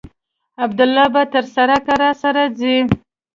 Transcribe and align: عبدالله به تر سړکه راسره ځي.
عبدالله 0.63 1.05
به 1.13 1.21
تر 1.33 1.43
سړکه 1.55 1.93
راسره 2.01 2.43
ځي. 2.59 2.77